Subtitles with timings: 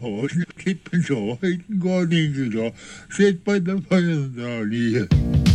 [0.00, 2.72] Hoje keep pensou, ainda igual ninguém,
[3.10, 5.47] sete pai da fazenda ali.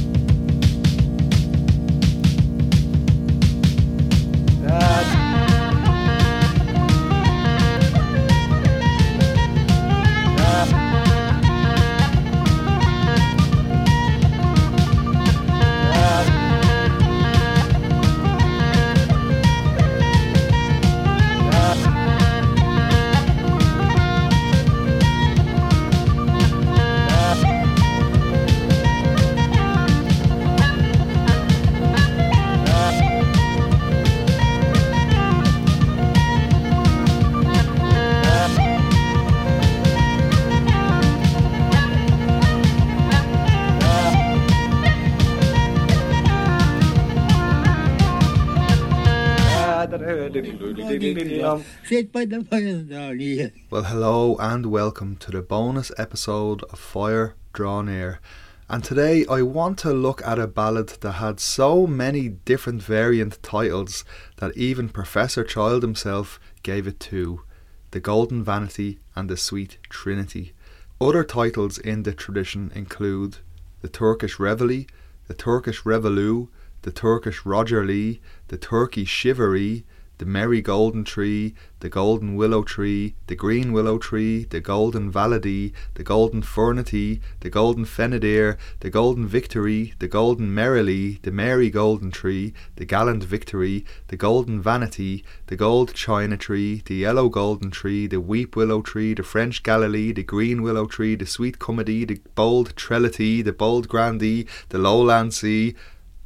[53.70, 58.20] Well, hello and welcome to the bonus episode of Fire Draw Near.
[58.68, 63.38] And today I want to look at a ballad that had so many different variant
[63.44, 64.03] titles
[64.38, 67.44] that even Professor Child himself gave it two
[67.91, 70.53] The Golden Vanity and The Sweet Trinity.
[71.00, 73.38] Other titles in the tradition include
[73.81, 74.88] The Turkish Reveille,
[75.28, 76.47] The Turkish Revoloo,
[76.81, 79.83] The Turkish Rogherlee, The Turkey Shivaree,
[80.23, 85.73] the merry golden tree, the golden willow tree, the green willow tree, the golden vallady,
[85.95, 92.09] the golden furnity, the golden fenadier, the golden victory, the golden merrilee, the merry golden
[92.09, 98.07] tree, the gallant victory, the golden vanity, the gold china tree, the yellow golden tree,
[98.07, 102.21] the weep willow tree, the French Galilee, the green willow tree, the sweet kumadee, the
[102.33, 105.75] bold trellitee, the bold grandee, the lowland sea,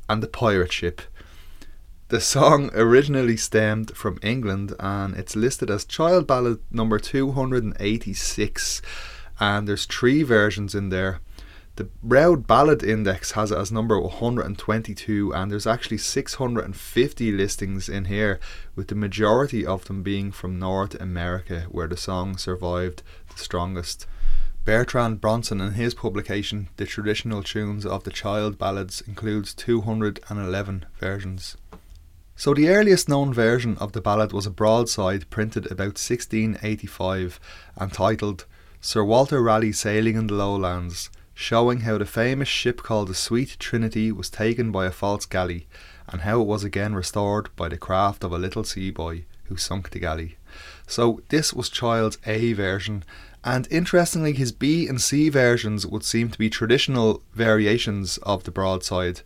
[0.08, 1.02] and the pirate ship.
[2.10, 8.82] The song originally stemmed from England and it's listed as child ballad number 286
[9.42, 11.20] and there's three versions in there.
[11.76, 18.06] The Roud Ballad Index has it as number 122 and there's actually 650 listings in
[18.06, 18.40] here
[18.74, 23.04] with the majority of them being from North America where the song survived
[23.36, 24.08] the strongest.
[24.64, 31.58] Bertrand Bronson in his publication The Traditional Tunes of the Child Ballads includes 211 versions.
[32.40, 37.40] So the earliest known version of the ballad was a broadside printed about 1685
[37.76, 38.46] and titled
[38.80, 43.58] Sir Walter Raleigh Sailing in the Lowlands, showing how the famous ship called the Sweet
[43.58, 45.66] Trinity was taken by a false galley
[46.08, 49.58] and how it was again restored by the craft of a little sea boy who
[49.58, 50.38] sunk the galley.
[50.86, 53.04] So this was Child's A version
[53.44, 58.52] and interestingly his B and C versions would seem to be traditional variations of the
[58.52, 59.22] broadside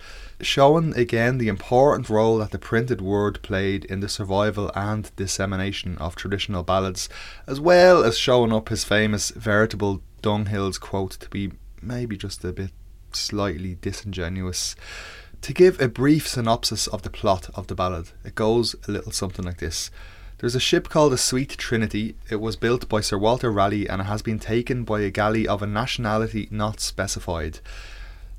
[0.45, 5.97] showing again the important role that the printed word played in the survival and dissemination
[5.97, 7.09] of traditional ballads,
[7.47, 12.53] as well as showing up his famous veritable Dunghills quote to be maybe just a
[12.53, 12.71] bit
[13.11, 14.75] slightly disingenuous.
[15.41, 19.11] To give a brief synopsis of the plot of the ballad, it goes a little
[19.11, 19.89] something like this.
[20.37, 22.15] There's a ship called the Sweet Trinity.
[22.29, 25.47] It was built by Sir Walter Raleigh and it has been taken by a galley
[25.47, 27.59] of a nationality not specified.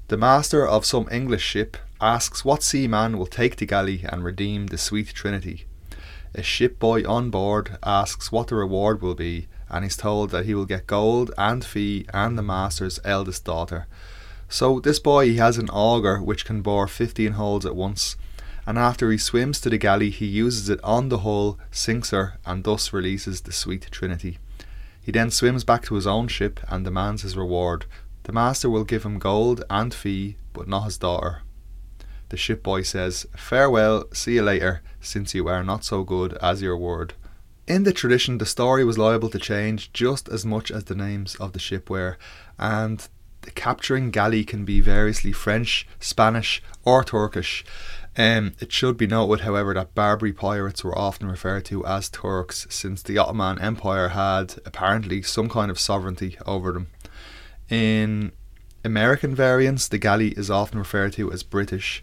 [0.09, 4.67] The master of some English ship asks what seaman will take the galley and redeem
[4.67, 5.67] the Sweet Trinity.
[6.35, 10.45] A ship boy on board asks what the reward will be, and is told that
[10.45, 13.87] he will get gold and fee and the master's eldest daughter.
[14.49, 18.17] So this boy he has an auger which can bore fifteen holes at once,
[18.67, 22.35] and after he swims to the galley he uses it on the hull, sinks her,
[22.45, 24.39] and thus releases the Sweet Trinity.
[25.01, 27.87] He then swims back to his own ship and demands his reward.
[28.25, 31.43] The master will give him gold and fee, but not his daughter.
[32.33, 36.63] The ship boy says, Farewell, see you later, since you are not so good as
[36.63, 37.13] your word.
[37.67, 41.35] In the tradition, the story was liable to change just as much as the names
[41.35, 42.17] of the ship were,
[42.59, 43.07] and
[43.43, 47.67] the capturing galley can be variously French, Spanish, or Turkish.
[48.17, 52.67] Um, it should be noted, however, that Barbary pirates were often referred to as Turks,
[52.71, 56.87] since the Ottoman Empire had apparently some kind of sovereignty over them.
[57.69, 58.33] In
[58.83, 62.03] American variants, the galley is often referred to as British.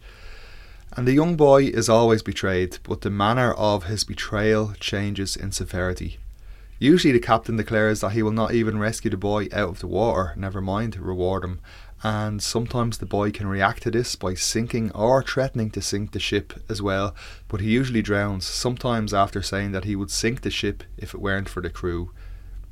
[0.95, 5.51] And the young boy is always betrayed, but the manner of his betrayal changes in
[5.51, 6.17] severity.
[6.79, 9.87] Usually, the captain declares that he will not even rescue the boy out of the
[9.87, 11.59] water, never mind reward him,
[12.03, 16.19] and sometimes the boy can react to this by sinking or threatening to sink the
[16.19, 17.13] ship as well,
[17.49, 21.21] but he usually drowns, sometimes after saying that he would sink the ship if it
[21.21, 22.11] weren't for the crew,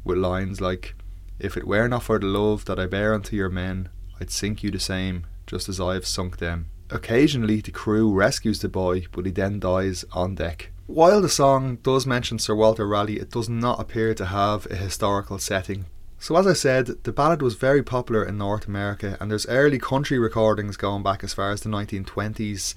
[0.06, 0.96] with lines like,
[1.38, 3.90] If it were not for the love that I bear unto your men,
[4.22, 6.68] I'd sink you the same, just as I have sunk them.
[6.90, 10.72] Occasionally, the crew rescues the boy, but he then dies on deck.
[10.88, 14.76] While the song does mention Sir Walter Raleigh, it does not appear to have a
[14.76, 15.86] historical setting.
[16.20, 19.80] So, as I said, the ballad was very popular in North America, and there's early
[19.80, 22.74] country recordings going back as far as the 1920s,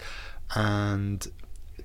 [0.55, 1.27] and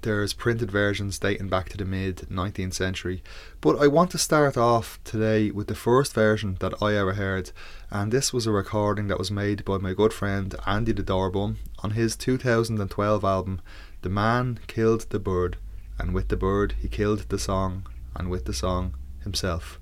[0.02, 3.24] there's printed versions dating back to the mid 19th century.
[3.62, 7.52] But I want to start off today with the first version that I ever heard,
[7.90, 11.58] and this was a recording that was made by my good friend Andy the Doorbum
[11.86, 13.62] on his 2012 album,
[14.02, 15.58] The Man Killed the Bird,
[16.00, 17.86] and with the bird he killed the song,
[18.16, 19.80] and with the song himself.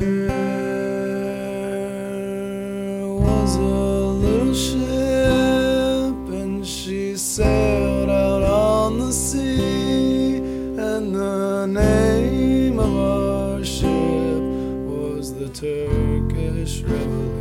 [0.00, 0.26] There
[3.06, 12.96] was a little ship and she sailed out on the sea and the name of
[12.96, 14.42] our ship
[14.90, 17.33] was the Turkish Reveille.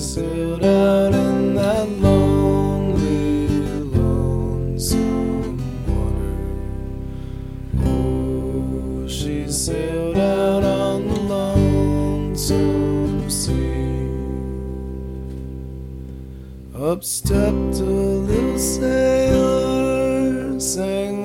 [0.00, 3.46] Sailed out in that lonely,
[3.84, 6.34] lonesome water.
[7.84, 14.08] Oh, she sailed out on the lonesome sea.
[16.74, 21.19] Up stepped a little sailor, sang,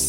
[0.00, 0.06] He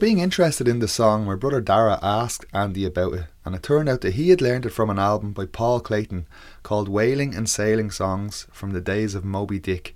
[0.00, 3.86] being interested in the song, my brother Dara asked Andy about it, and it turned
[3.86, 6.26] out that he had learned it from an album by Paul Clayton
[6.62, 9.94] called Whaling and Sailing Songs from the Days of Moby Dick.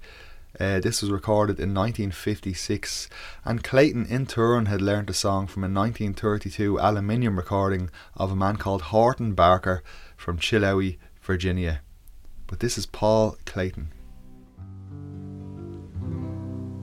[0.60, 3.08] Uh, this was recorded in 1956,
[3.46, 8.36] and Clayton in turn had learned the song from a 1932 aluminium recording of a
[8.36, 9.82] man called Horton Barker
[10.18, 11.80] from Chilhowie, Virginia.
[12.46, 13.90] But this is Paul Clayton.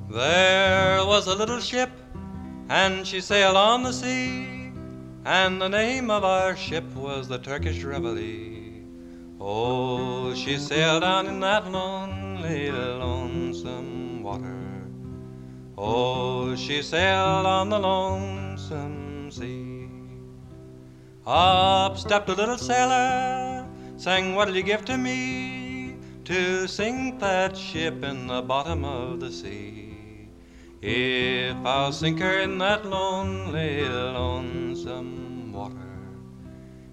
[0.10, 1.92] There was a little ship
[2.72, 4.72] and she sailed on the sea,
[5.25, 8.86] and the name of our ship was the Turkish Reveille.
[9.42, 14.88] Oh, she sailed down in that lonely, lonesome water.
[15.78, 19.90] Oh, she sailed on the lonesome sea.
[21.28, 28.01] Up stepped a little sailor, sang, What'll you give to me to sink that ship
[28.01, 29.80] in the bottom of the sea?
[30.83, 35.75] If I'll sink her in that lonely, lonesome water,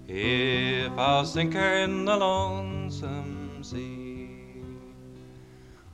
[0.07, 4.29] if I'll sink her in the lonesome sea,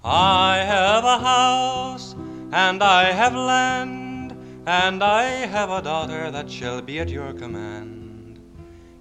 [0.03, 2.15] I have a house
[2.51, 4.35] and I have land,
[4.67, 8.41] and I have a daughter that shall be at your command.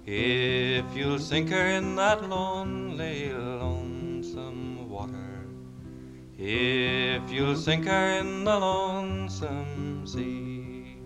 [0.05, 3.74] If you'll sink her in that lonely, lonesome
[6.37, 10.97] if you'll sink her in the lonesome sea.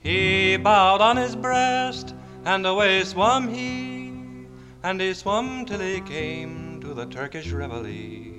[0.00, 2.14] He bowed on his breast,
[2.44, 4.12] and away swam he,
[4.82, 8.38] and he swam till he came to the Turkish Reveille.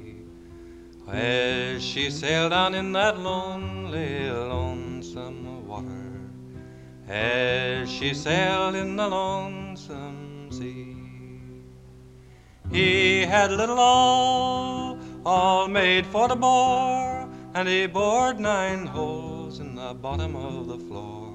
[1.07, 6.21] As she sailed on in that lonely, lonesome water,
[7.07, 10.95] as she sailed in the lonesome sea.
[12.71, 19.75] He had little all all made for the bore, and he bored nine holes in
[19.75, 21.31] the bottom of the floor.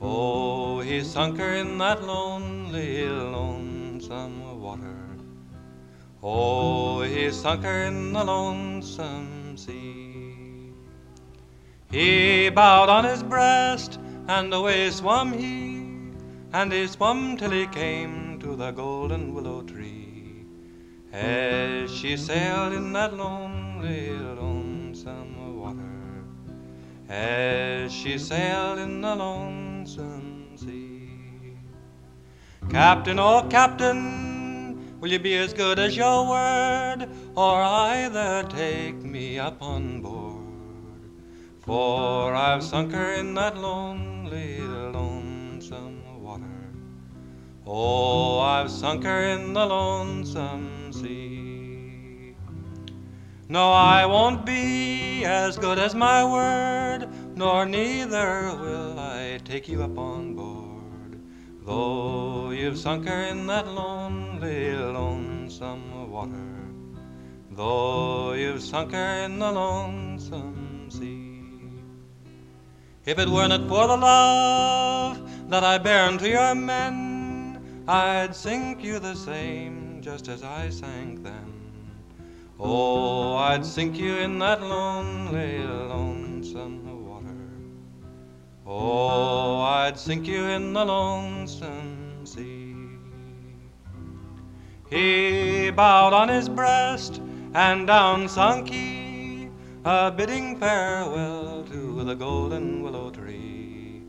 [0.00, 5.02] Oh, he sunk her in that lonely, lonesome water.
[6.22, 10.72] Oh, he sunk her in the lonesome sea.
[11.90, 15.84] He bowed on his breast, and away swam he,
[16.52, 20.01] and he swam till he came to the golden willow tree.
[21.12, 26.24] As she sailed in that lonely, lonesome water,
[27.06, 31.58] as she sailed in the lonesome sea.
[32.70, 39.38] Captain, oh Captain, will you be as good as your word, or either take me
[39.38, 41.02] up on board?
[41.60, 46.72] For I've sunk her in that lonely, lonesome water.
[47.66, 50.81] Oh, I've sunk her in the lonesome.
[53.52, 57.06] No, I won't be as good as my word,
[57.36, 61.20] nor neither will I take you up on board.
[61.66, 66.56] Though you've sunk her in that lonely, lonesome water,
[67.50, 71.42] though you've sunk her in the lonesome sea.
[73.04, 78.82] If it were not for the love that I bear unto your men, I'd sink
[78.82, 81.61] you the same just as I sank then.
[82.58, 87.48] Oh, I'd sink you in that lonely, lonesome water.
[88.66, 92.74] Oh, I'd sink you in the lonesome sea.
[94.90, 97.20] He bowed on his breast,
[97.54, 99.48] and down sunk he,
[99.84, 104.02] a bidding farewell to the golden willow tree.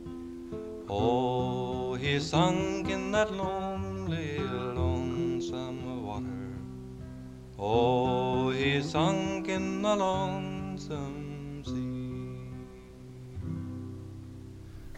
[0.90, 3.93] Oh, he sunk in that lonely,
[7.66, 12.42] Oh, he sunk in the lonesome sea.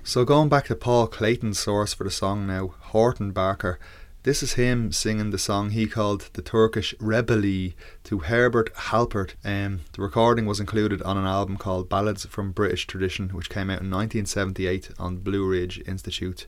[0.01, 3.77] So going back to Paul Clayton's source for the song now, Horton Barker.
[4.23, 7.73] This is him singing the song he called the Turkish Reveille
[8.05, 9.35] to Herbert Halpert.
[9.45, 13.69] Um, the recording was included on an album called Ballads from British Tradition, which came
[13.69, 16.47] out in 1978 on Blue Ridge Institute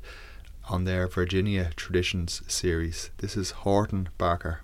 [0.67, 3.11] on their Virginia Traditions series.
[3.19, 4.61] This is Horton Barker.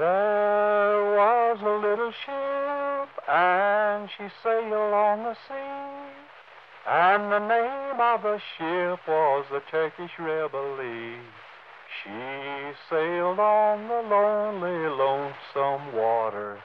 [0.00, 6.08] There was a little ship, and she sailed on the sea.
[6.88, 11.20] And the name of the ship was the Turkish Reveille.
[12.00, 16.58] She sailed on the lonely, lonesome water.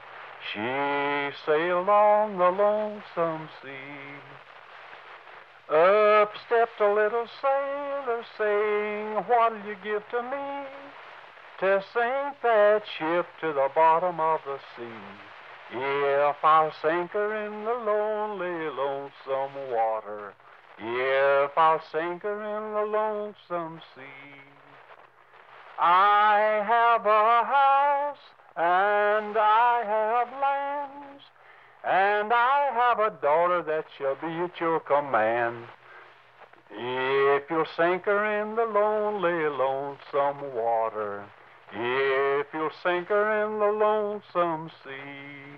[0.54, 4.16] She sailed on the lonesome sea.
[5.76, 10.95] Up stepped a little sailor, saying, What'll you give to me?
[11.60, 15.02] To sink that ship to the bottom of the sea.
[15.72, 20.34] If I'll sink her in the lonely, lonesome water,
[20.78, 24.40] if I'll sink her in the lonesome sea,
[25.78, 28.18] I have a house
[28.56, 31.22] and I have lands,
[31.84, 35.64] and I have a daughter that shall be at your command.
[36.70, 41.24] If you'll sink her in the lonely, lonesome water,
[41.72, 45.56] if you'll sink her in the lonesome sea.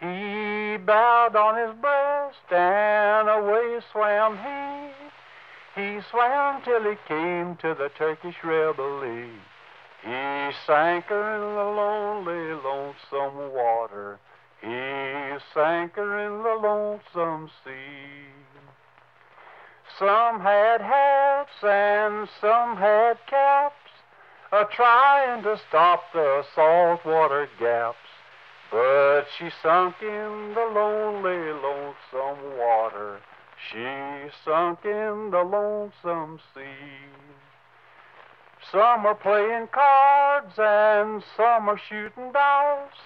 [0.00, 5.80] He bowed on his breast and away swam he.
[5.80, 9.00] He swam till he came to the Turkish rebel.
[9.02, 14.18] He sank her in the lonely, lonesome water.
[14.60, 18.28] He sank her in the lonesome sea.
[19.98, 23.83] Some had hats and some had caps,
[24.54, 27.96] a trying to stop the saltwater gaps.
[28.70, 33.18] But she sunk in the lonely, lonesome water.
[33.70, 37.10] She sunk in the lonesome sea.
[38.70, 43.02] Some are playing cards and some are shooting dice,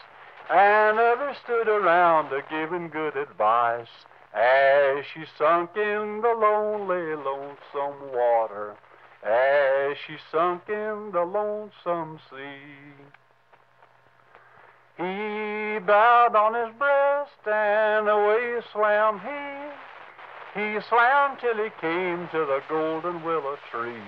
[0.50, 3.88] and others stood around a giving good advice
[4.34, 8.76] as she sunk in the lonely, lonesome water,
[9.24, 12.94] as she sunk in the lonesome sea.
[14.96, 20.60] He bowed on his breast and away swam he.
[20.60, 24.02] He swam till he came to the golden willow tree.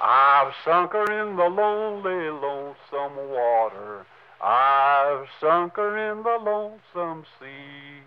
[0.00, 4.04] I've sunk her in the lonely, lonesome water.
[4.42, 8.02] I've sunk her in the lonesome sea.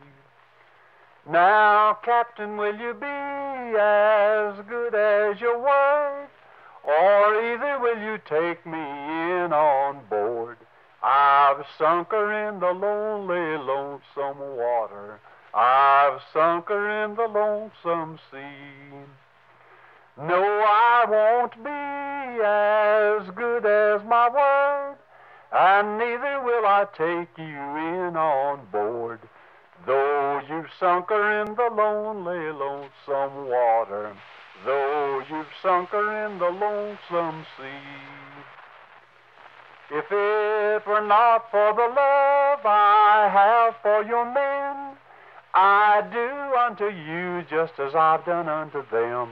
[1.29, 6.27] Now, Captain, will you be as good as your word?
[6.87, 10.57] Or either will you take me in on board?
[11.03, 15.19] I've sunk her in the lonely, lonesome water.
[15.53, 19.03] I've sunk her in the lonesome sea.
[20.17, 24.95] No, I won't be as good as my word,
[25.51, 29.19] and neither will I take you in on board.
[29.85, 34.15] Though you've sunk her in the lonely, lonesome water,
[34.67, 38.37] though you've sunk her in the lonesome sea.
[39.89, 44.97] If it were not for the love I have for your men,
[45.53, 49.29] I'd do unto you just as I've done unto them.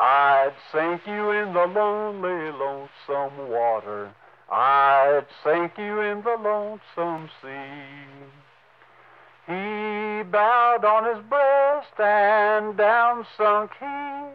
[0.00, 4.10] I'd sink you in the lonely, lonesome water.
[4.50, 8.32] I'd sink you in the lonesome sea.
[9.46, 14.32] He bowed on his breast and down sunk he,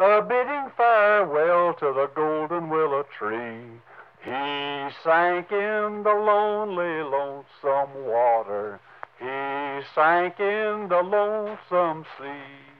[0.00, 3.80] a bidding farewell to the golden willow tree.
[4.24, 8.80] He sank in the lonely, lonesome water.
[9.18, 12.70] He sank in the lonesome sea.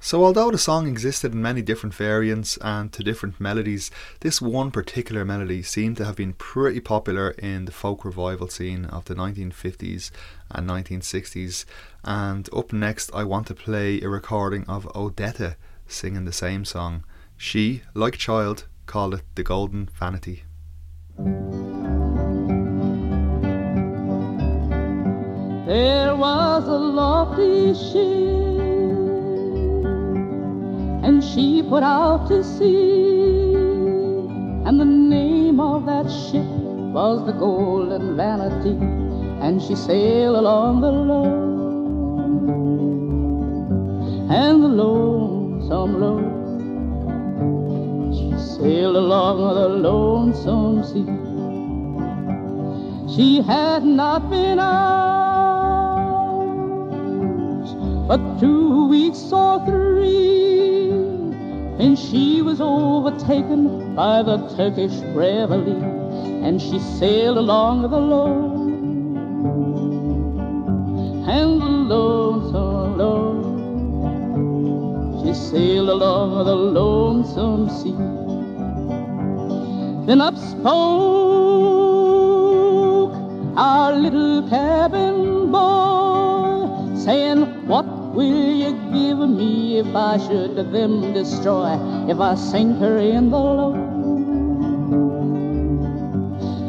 [0.00, 4.72] So, although the song existed in many different variants and to different melodies, this one
[4.72, 9.14] particular melody seemed to have been pretty popular in the folk revival scene of the
[9.14, 10.10] 1950s
[10.50, 11.64] and 1960s.
[12.02, 15.54] And up next, I want to play a recording of Odetta
[15.92, 17.04] singing the same song.
[17.36, 20.44] She, like Child, called it the Golden Vanity.
[25.66, 28.60] There was a lofty ship,
[31.04, 33.54] and she put out to sea,
[34.66, 36.46] and the name of that ship
[36.92, 38.76] was the Golden Vanity,
[39.44, 41.52] and she sailed along the low
[44.30, 44.68] and the
[45.62, 46.20] lonesome low.
[48.12, 51.06] She sailed along the lonesome sea.
[53.14, 55.02] She had not been out
[58.08, 60.90] but two weeks or three,
[61.78, 65.82] and she was overtaken by the Turkish reveille,
[66.44, 68.50] and she sailed along the low
[71.28, 72.71] and the lonesome.
[75.32, 77.96] Sailed along the lonesome sea.
[80.06, 80.82] Then up spoke
[83.56, 91.78] our little cabin boy, saying, What will you give me if I should them destroy,
[92.10, 93.74] if I sink her in the low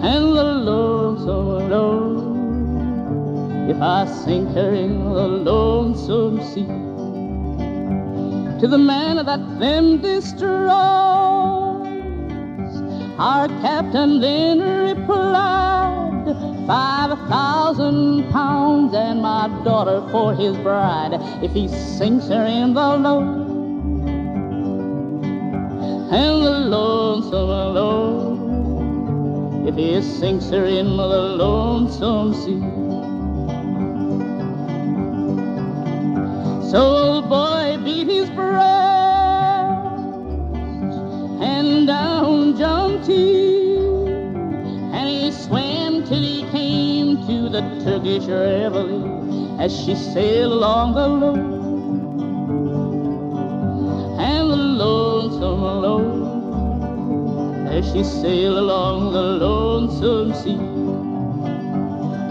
[0.03, 2.19] and the lonesome low?
[3.69, 6.82] If I sink her in the lonesome sea,
[8.63, 10.39] to the man that them destroys,
[13.19, 16.33] our captain then replied,
[16.65, 21.11] five thousand pounds and my daughter for his bride
[21.43, 23.19] if he sinks her in the low
[26.09, 27.27] and the lonesome
[29.67, 32.82] if he sinks her in the lonesome sea.
[36.75, 38.65] Old boy beat his breast
[41.39, 49.71] and down jumped he, and he swam till he came to the Turkish reveille as
[49.71, 51.35] she sailed along the low
[54.17, 56.01] and the lonesome low
[57.67, 60.57] as she sailed along the lonesome sea.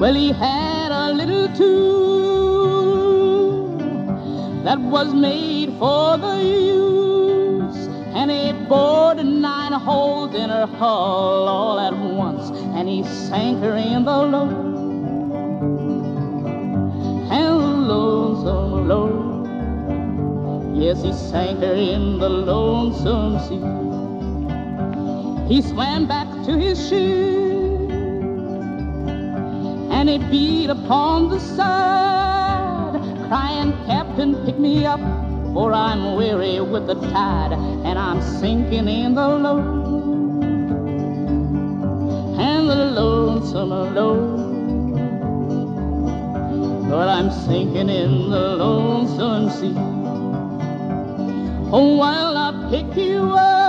[0.00, 2.62] Well, he had a little tool
[4.64, 11.81] that was made for the use, and he bored nine holes in her hull all
[11.81, 14.48] at once, and he sank her in the low.
[17.31, 19.33] And lonesome low.
[20.75, 23.62] Yes, he sank her in the lonesome sea.
[25.53, 27.90] He swam back to his ship.
[29.90, 32.41] And he beat upon the side,
[33.33, 35.01] crying, Captain, pick me up,
[35.55, 37.55] for I'm weary with the tide,
[37.87, 39.59] and I'm sinking in the low
[42.38, 44.16] and the lonesome low.
[46.90, 49.75] But I'm sinking in the lonesome sea.
[51.73, 53.62] Oh, while I pick you up,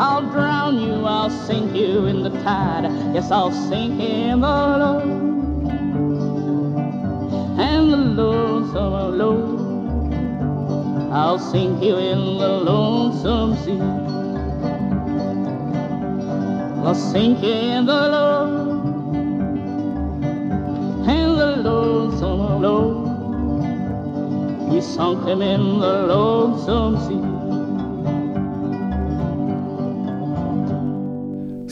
[0.00, 2.84] I'll drown you, I'll sink you in the tide.
[3.12, 5.00] Yes, I'll sink in the low
[7.58, 9.58] and the lonesome low.
[11.10, 13.80] I'll sink you in the lonesome sea.
[16.86, 18.46] I'll sink you in the low
[21.08, 23.04] and the lonesome low.
[24.70, 27.27] We sunk him in the lonesome sea.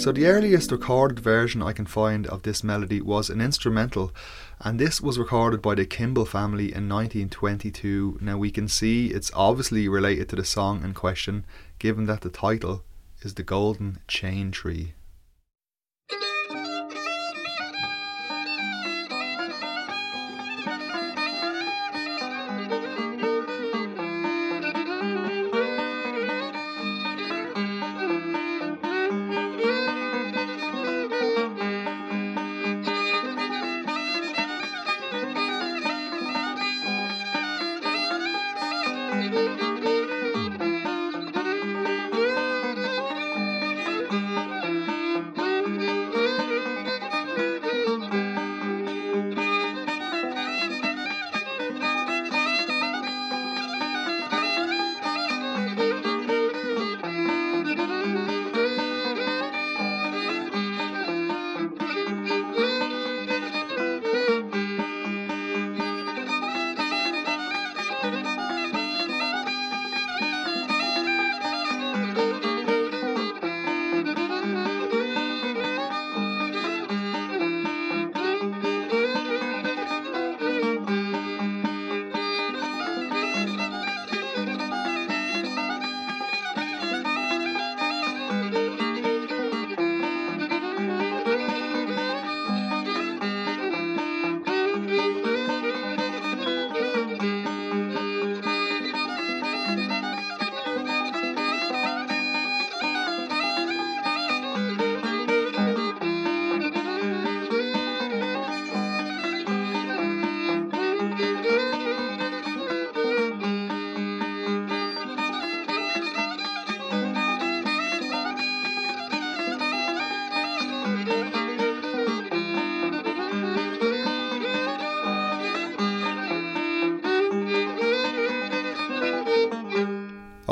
[0.07, 4.13] So, the earliest recorded version I can find of this melody was an instrumental,
[4.61, 8.19] and this was recorded by the Kimball family in 1922.
[8.21, 11.45] Now, we can see it's obviously related to the song in question,
[11.81, 12.85] given that the title
[13.23, 14.95] is The Golden Chain Tree.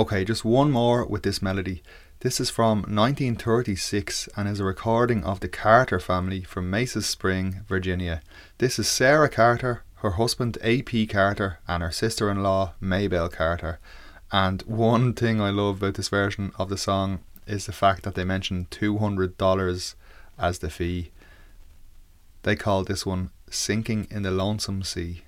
[0.04, 1.82] Okay, just one more with this melody.
[2.20, 7.62] This is from 1936 and is a recording of the Carter family from Maces Spring,
[7.66, 8.20] Virginia.
[8.58, 11.06] This is Sarah Carter, her husband A.P.
[11.06, 13.78] Carter, and her sister in law Maybelle Carter.
[14.30, 18.14] And one thing I love about this version of the song is the fact that
[18.14, 19.94] they mention $200
[20.38, 21.12] as the fee.
[22.42, 25.22] They call this one Sinking in the Lonesome Sea.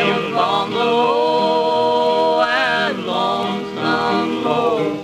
[0.00, 4.96] Upon the low and lonesome low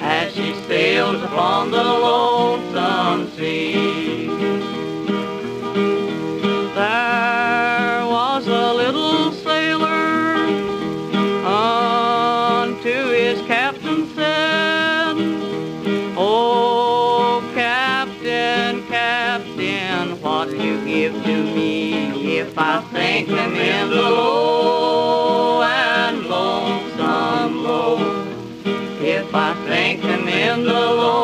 [0.00, 2.71] as she sails upon the lonesome
[21.72, 27.98] if I sink him in the low and lonesome low?
[29.00, 31.21] If I sink him in the lonesome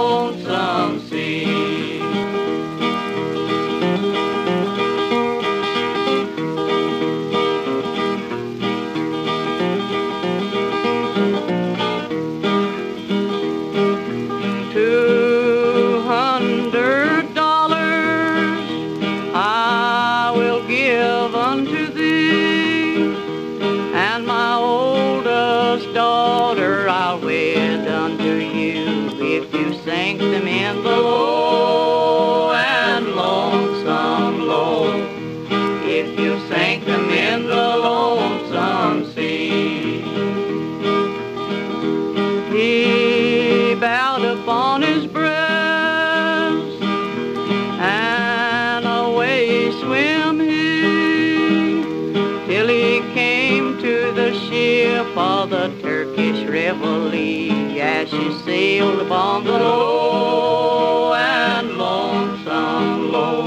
[58.79, 63.45] sailed upon the low and lonesome low,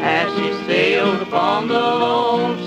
[0.00, 2.61] as she sailed upon the lonesome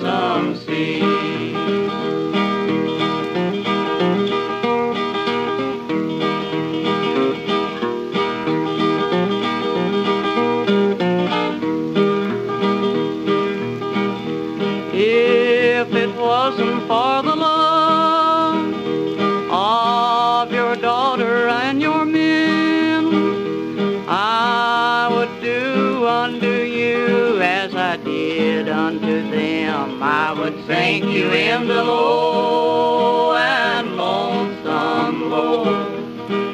[30.95, 35.65] sink you in the low and lonesome low.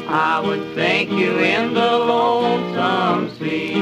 [0.08, 3.74] I would sink you in the lonesome sea.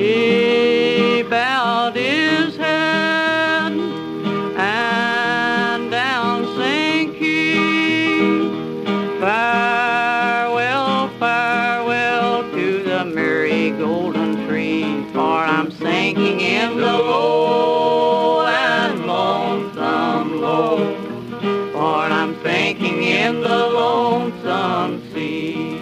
[0.00, 3.72] He bowed his head
[4.56, 7.54] and down sank he.
[9.20, 17.35] Farewell, farewell to the merry golden tree, for I'm sinking in the low
[23.26, 25.80] in the lonesome sea.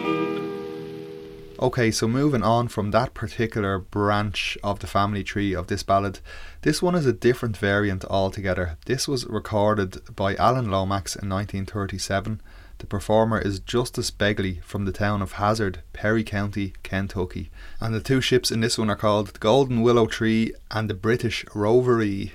[1.60, 6.20] Okay, so moving on from that particular branch of the family tree of this ballad,
[6.62, 8.78] this one is a different variant altogether.
[8.86, 12.40] This was recorded by Alan Lomax in 1937.
[12.78, 17.50] The performer is Justus Begley from the town of Hazard, Perry County, Kentucky.
[17.78, 20.94] And the two ships in this one are called the Golden Willow Tree and the
[20.94, 22.32] British Rovery.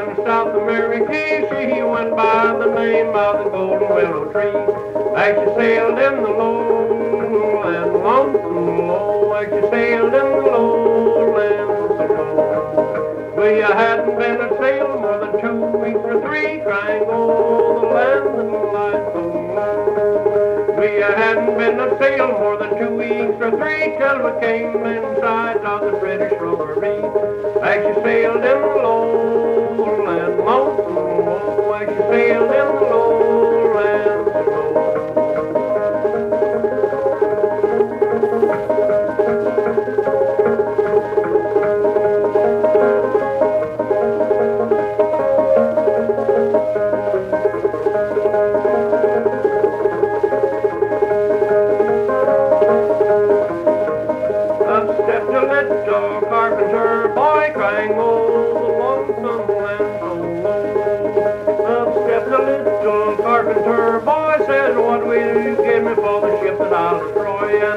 [0.00, 1.12] In South America,
[1.50, 4.56] she went by the name of the Golden Willow Tree.
[5.16, 6.80] As she sailed in the low
[8.02, 13.34] lonesome low, as she sailed in the low land so low.
[13.36, 18.72] We hadn't been at sail more than two weeks or three, crying, oh, the land
[18.72, 19.39] lies so low.
[20.80, 25.58] We hadn't been a sail more than two weeks or three till we came inside
[25.58, 27.04] of the British Rovery.
[27.62, 28.80] As she sailed in the
[30.08, 32.94] and lonesome low, as she sailed in the
[33.76, 34.89] and low.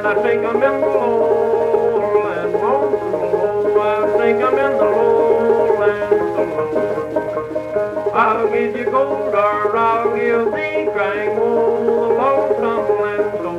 [0.06, 3.80] And I I'm in the low land, lonesome low.
[3.80, 6.44] I I'm in the low land so.
[8.12, 13.52] I'll give you gold or I'll give thee crying, oh, the lonesome land so.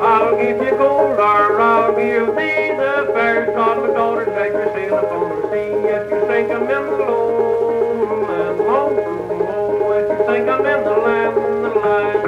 [0.00, 4.66] I'll give you gold or I'll give thee the fairest of my daughters as you
[4.74, 5.70] sail the sea.
[5.86, 10.66] If you sink sank 'em in the lowland, lonesome oh, low, as she sank 'em
[10.66, 12.25] in the land, the land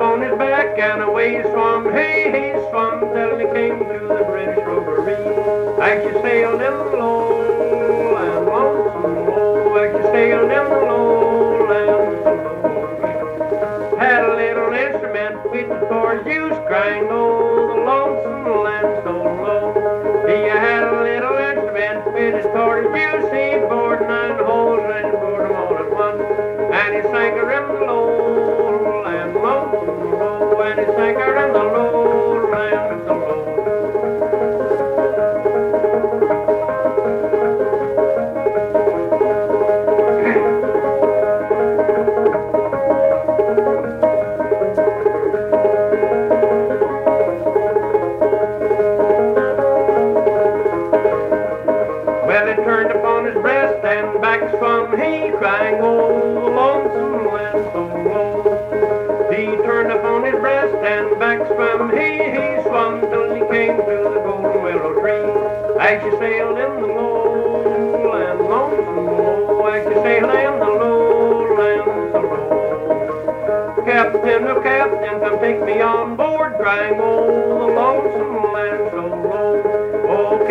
[0.00, 4.24] upon his back and away he swam he, he swam till he came to the
[4.32, 5.12] British Rovery.
[5.76, 12.32] As you sailed in the lowland, lonesome low, as you sailed in the lowland so
[12.64, 13.96] low.
[13.98, 20.24] Had a little instrument fit for use, crying, Oh, the lonesome land so low.
[20.26, 25.56] He had a little instrument fitted for use, he bored nine holes and bored them
[25.56, 26.24] all at once.
[26.72, 27.02] And he
[27.52, 28.09] in the lowland, low,
[29.82, 33.19] and he sank her in the lowland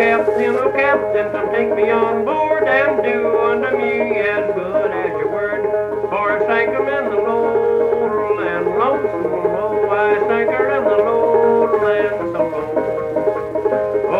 [0.00, 5.10] captain, oh, captain, come take me on board and do unto me as good as
[5.10, 5.60] your word.
[6.08, 9.90] For I sank 'em in the lowland, lonesome oh, low.
[9.90, 12.72] I sank her in the lowland so low.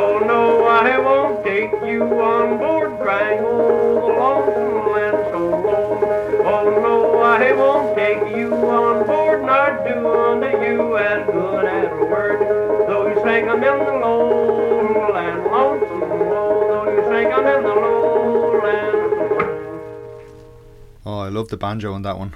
[0.00, 5.92] Oh, no, I won't take you on board, crying, Oh, the lonesome land so low.
[6.44, 9.96] Oh, no, I won't take you on board, nor do
[10.28, 12.38] unto you as good as a word.
[12.86, 13.99] Though you sank 'em in the
[15.12, 18.96] lowland, lonesome low, though you sank 'em in the lowland.
[21.04, 22.34] Oh, I love the banjo on that one.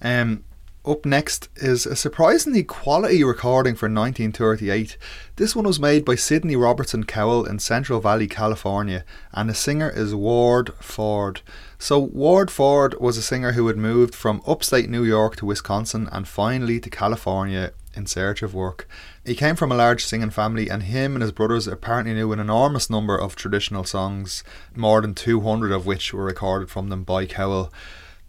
[0.00, 0.44] Um,
[0.84, 4.96] up next is a surprisingly quality recording for 1938.
[5.36, 9.88] This one was made by Sidney Robertson Cowell in Central Valley, California, and the singer
[9.90, 11.40] is Warde Ford.
[11.78, 16.08] So, Warde Ford was a singer who had moved from upstate New York to Wisconsin
[16.10, 18.88] and finally to California in search of work.
[19.24, 22.40] He came from a large singing family, and him and his brothers apparently knew an
[22.40, 24.42] enormous number of traditional songs,
[24.74, 27.72] more than 200 of which were recorded from them by Cowell.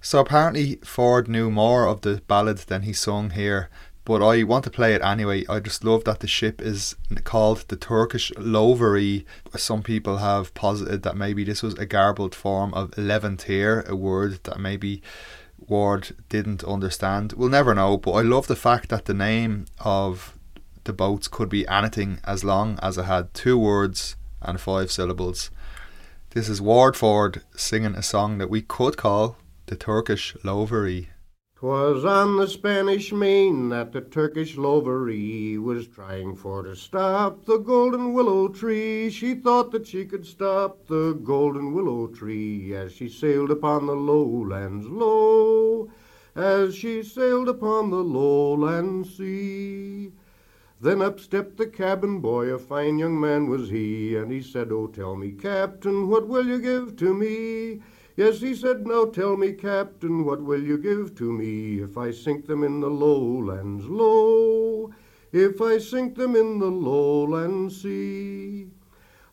[0.02, 3.70] So apparently Ford knew more of the ballad than he sung here,
[4.06, 5.46] but I want to play it anyway.
[5.50, 9.26] I just love that the ship is called the Turkish Lovery.
[9.56, 14.44] Some people have posited that maybe this was a garbled form of Levantir, a word
[14.44, 15.02] that maybe
[15.58, 17.34] Warde didn't understand.
[17.34, 20.38] We'll never know, but I love the fact that the name of
[20.86, 25.50] the boats could be anything as long as it had two words and five syllables.
[26.32, 31.10] This is Warde Ford singing a song that we could call the Turkish Lovery.
[31.56, 37.58] 'Twas on the Spanish main that the Turkish Lovery was trying for to stop the
[37.58, 39.10] golden willow tree.
[39.10, 43.96] She thought that she could stop the golden willow tree as she sailed upon the
[43.96, 45.90] lowlands low,
[46.36, 50.12] as she sailed upon the lowland sea.
[50.84, 54.70] Then up stepped the cabin boy, a fine young man was he, and he said,
[54.70, 57.82] Oh, tell me, Captain, what will you give to me?
[58.18, 62.12] Yes, he said, Now tell me, Captain, what will you give to me if I
[62.12, 64.92] sink them in the lowlands low?
[65.32, 68.68] If I sink them in the lowland sea?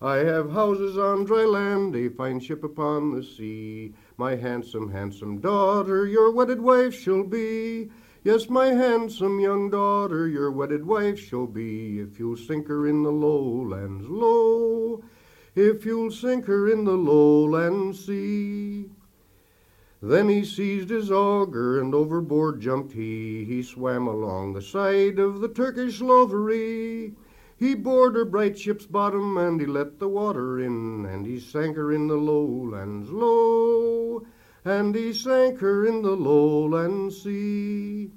[0.01, 3.93] I have houses on dry land, a fine ship upon the sea.
[4.17, 7.91] My handsome, handsome daughter, your wedded wife shall be.
[8.23, 13.03] Yes, my handsome young daughter, your wedded wife shall be, if you'll sink her in
[13.03, 15.03] the lowlands low,
[15.55, 18.91] if you'll sink her in the lowland sea.
[20.03, 23.47] Then he seized his auger and overboard jumped he.
[23.47, 27.15] He swam along the side of the Turkish Lovery.
[27.57, 31.77] He bored her bright ship's bottom and he let the water in, and he sank
[31.77, 34.27] her in the lowlands low,
[34.65, 38.11] and he sank her in the lowland sea.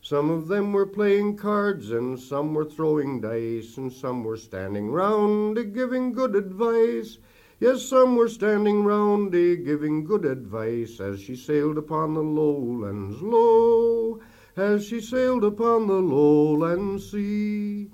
[0.00, 4.90] Some of them were playing cards, and some were throwing dice, and some were standing
[4.90, 7.18] round a giving good advice.
[7.60, 13.20] Yes, some were standing round a giving good advice as she sailed upon the lowlands
[13.20, 14.20] low,
[14.56, 17.90] as she sailed upon the lowland sea.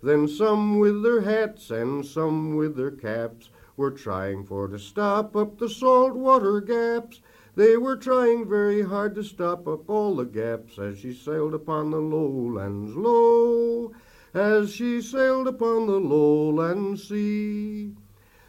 [0.00, 5.34] Then some with their hats and some with their caps were trying for to stop
[5.36, 7.20] up the salt water gaps.
[7.58, 11.90] They were trying very hard to stop up all the gaps as she sailed upon
[11.90, 13.90] the lowlands low,
[14.32, 17.96] as she sailed upon the lowland sea.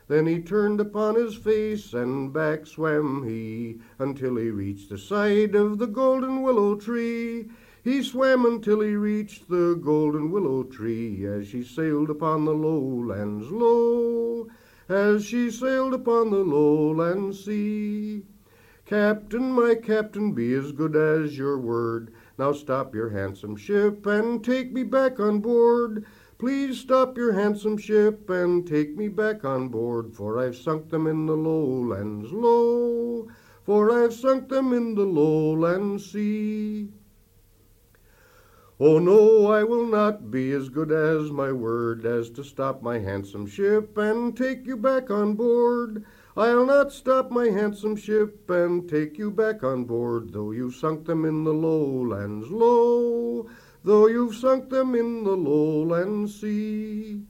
[0.07, 5.55] Then he turned upon his face and back swam he until he reached the side
[5.55, 7.49] of the golden willow tree.
[7.83, 13.49] He swam until he reached the golden willow tree as she sailed upon the lowlands
[13.49, 14.49] low,
[14.87, 18.21] as she sailed upon the lowland sea.
[18.89, 22.11] Captain, my captain, be as good as your word.
[22.39, 26.07] Now stop your handsome ship and take me back on board.
[26.39, 31.05] Please stop your handsome ship and take me back on board, for I've sunk them
[31.05, 33.27] in the lowlands low,
[33.61, 36.89] for I've sunk them in the lowland sea.
[38.81, 42.97] Oh no, I will not be as good as my word as to stop my
[42.97, 46.05] handsome ship and take you back on board.
[46.37, 51.05] I'll not stop my handsome ship and take you back on board, though you've sunk
[51.05, 53.49] them in the lowlands low,
[53.83, 57.23] though you've sunk them in the lowland sea.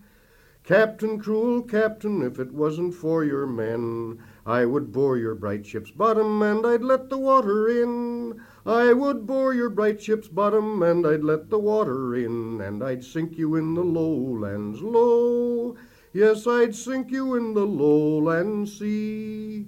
[0.64, 5.90] Captain, cruel captain, if it wasn't for your men, I would bore your bright ship's
[5.90, 8.40] bottom and I'd let the water in.
[8.70, 13.04] I would bore your bright ship's bottom and I'd let the water in, and I'd
[13.04, 15.76] sink you in the lowlands low.
[16.14, 19.66] Yes, I'd sink you in the lowland sea.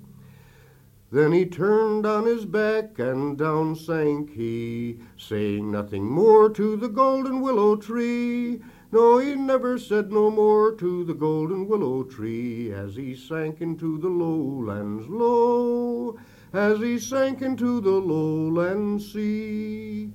[1.11, 6.87] Then he turned on his back and down sank he, saying nothing more to the
[6.87, 8.61] golden willow tree.
[8.91, 13.97] No, he never said no more to the golden willow tree as he sank into
[13.97, 16.19] the lowlands low,
[16.53, 20.11] as he sank into the lowland sea.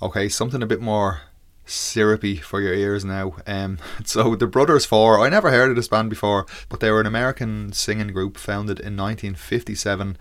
[0.00, 1.22] Okay, something a bit more
[1.64, 3.36] syrupy for your ears now.
[3.46, 7.00] Um, so the Brothers Four, I never heard of this band before, but they were
[7.00, 10.16] an American singing group founded in 1957,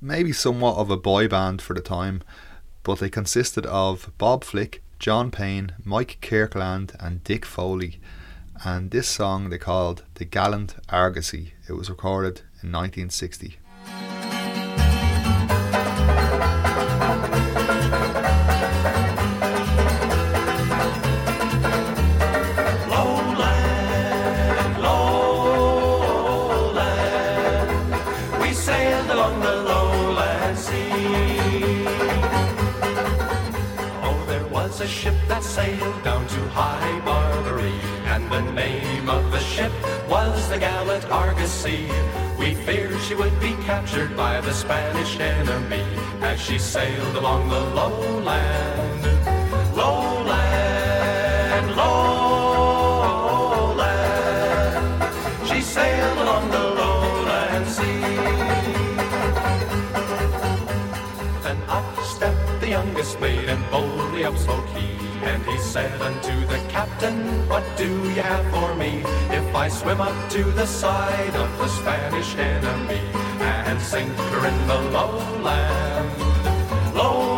[0.00, 2.22] maybe somewhat of a boy band for the time,
[2.82, 8.00] but they consisted of Bob Flick, John Paine, Mike Kirkland, and Dick Foley.
[8.64, 11.52] And this song they called The Gallant Argosy.
[11.68, 13.58] It was recorded in 1960.
[39.68, 41.88] Ship was the gallant Argosy.
[42.38, 45.84] We feared she would be captured by the Spanish enemy
[46.20, 49.04] as she sailed along the lowland.
[49.76, 52.68] Lowland, lowland,
[55.48, 58.00] she sailed along the lowland sea.
[61.42, 65.07] Then up stepped the youngest mate and boldly up spoke he.
[65.28, 67.18] And he said unto the captain,
[67.48, 69.02] What do you have for me?
[69.30, 73.02] If I swim up to the side of the Spanish enemy
[73.68, 76.10] and sink her in the lowland,
[76.94, 77.37] lowland,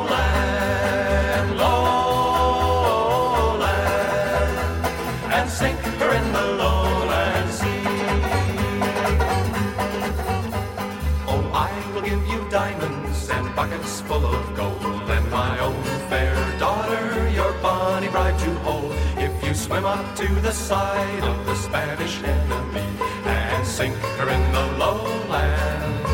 [19.80, 22.86] swim up to the side of the Spanish enemy
[23.24, 26.04] and sink her in the lowland,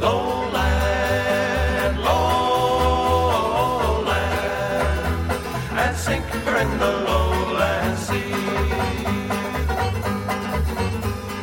[0.00, 2.60] lowland, lowland,
[5.82, 8.34] and sink her in the lowland sea.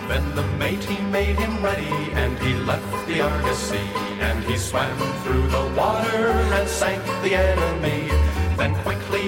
[0.08, 3.90] Then the mate he made him ready, and he left the Argosy,
[4.20, 6.28] and he swam through the water
[6.58, 8.07] and sank the enemy.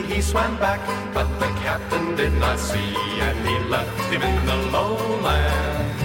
[0.09, 0.81] He swam back,
[1.13, 6.01] but the captain did not see, and he left him in the lowland,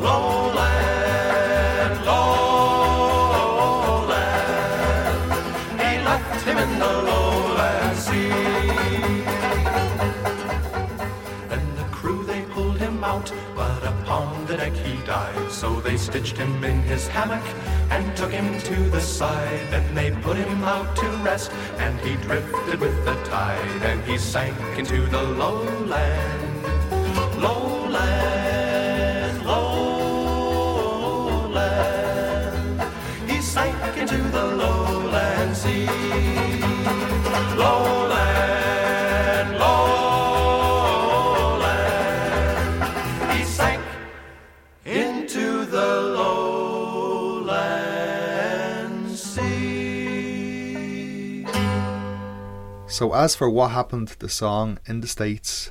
[0.00, 0.57] lowland,
[15.50, 17.42] So they stitched him in his hammock
[17.90, 19.66] and took him to the side.
[19.70, 23.82] Then they put him out to rest and he drifted with the tide.
[23.82, 26.62] And he sank into the lowland,
[27.40, 30.02] lowland, lowland.
[33.30, 34.47] He sank into the
[52.98, 55.70] So, as for what happened to the song in the States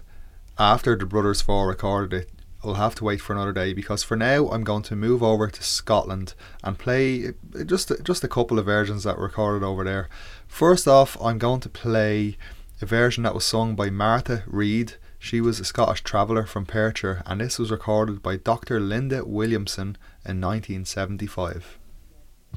[0.58, 2.30] after the Brothers Four recorded it,
[2.64, 5.50] I'll have to wait for another day because for now I'm going to move over
[5.50, 7.34] to Scotland and play
[7.66, 10.08] just just a couple of versions that were recorded over there.
[10.48, 12.38] First off, I'm going to play
[12.82, 14.94] a version that was sung by Martha Reid.
[15.20, 18.80] She was a Scottish traveller from Perthshire, and this was recorded by Dr.
[18.80, 21.78] Linda Williamson in 1975.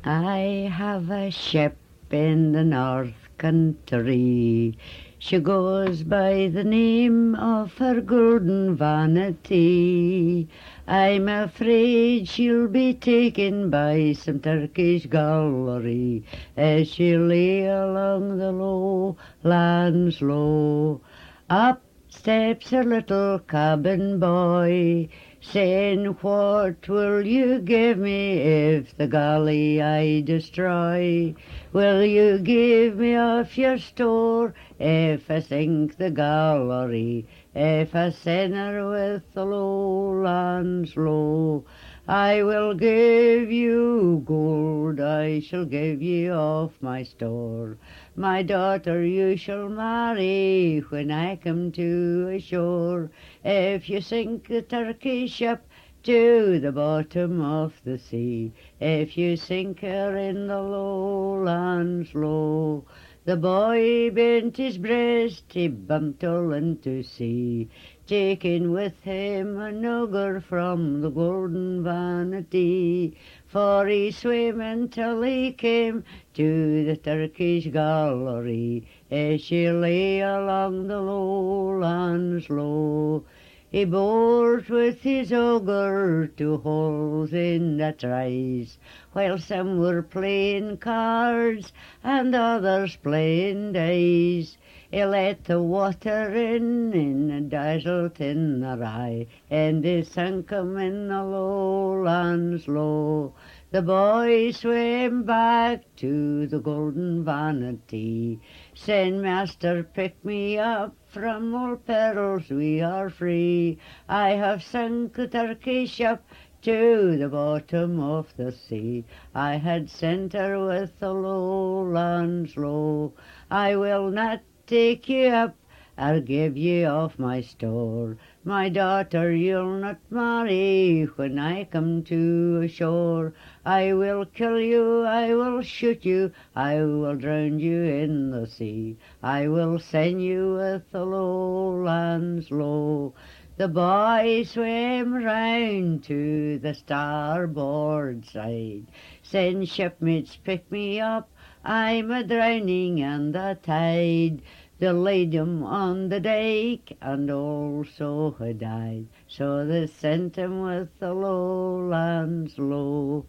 [0.04, 1.76] I have a ship
[2.12, 4.76] in the North Country.
[5.18, 10.46] She goes by the name of her golden vanity.
[10.86, 16.22] I'm afraid she'll be taken by some Turkish gallery
[16.54, 21.00] as she lay along the lowlands low.
[21.48, 21.80] Up
[22.10, 25.08] steps a little cabin boy,
[25.42, 31.34] saying, What will you give me if the galley I destroy?
[31.72, 37.26] Will you give me off your store if I sink the gallery?
[37.54, 41.64] If I sinner with the lowlands low?
[42.06, 47.78] I will give you gold, I shall give you off my store.
[48.20, 53.10] My daughter you shall marry when I come to ashore.
[53.42, 55.66] If you sink the Turkish ship
[56.02, 62.84] to the bottom of the sea, if you sink her in the lowlands low,
[63.24, 67.68] the boy bent his breast, he bumped all into sea,
[68.06, 73.16] taking with him an nugger from the golden vanity.
[73.46, 76.04] For he swam until he came
[76.40, 83.22] to the Turkish gallery, as she lay along the lowlands low.
[83.70, 88.78] He bored with his auger two holes in the tries,
[89.12, 94.56] while some were playing cards and others playing dice.
[94.90, 100.50] He let the water in in a dazzled in the eye, and they he sunk
[100.50, 103.34] 'em in the lowlands low.
[103.72, 108.40] The boy swam back to the golden vanity,
[108.74, 113.78] saying, Master, pick me up from all perils, we are free.
[114.08, 116.24] I have sunk the Turkish ship
[116.62, 119.04] to the bottom of the sea.
[119.36, 123.12] I had sent her with the lowlands low.
[123.52, 125.54] I will not take you up
[126.00, 128.16] I'll give you off my store.
[128.42, 133.34] My daughter, you'll not marry when I come to ashore.
[133.66, 138.96] I will kill you, I will shoot you, I will drown you in the sea.
[139.22, 143.12] I will send you with the lowlands low.
[143.58, 148.86] The boy swam round to the starboard side.
[149.22, 151.28] Send shipmates pick me up,
[151.62, 154.40] I'm a drowning in the tide.
[154.80, 159.08] They laid him on the deck and also he died.
[159.28, 163.26] So they sent him with the lowlands low.